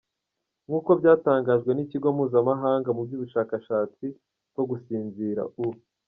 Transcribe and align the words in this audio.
Nkuko 0.67 0.89
byatangajwe 0.99 1.71
n’ikigo 1.73 2.07
mpuzamahanga 2.15 2.89
mu 2.95 3.01
by’ubushakashatsi 3.07 4.05
bwo 4.51 4.63
gusinzira 4.69 5.41
“U. 5.65 5.65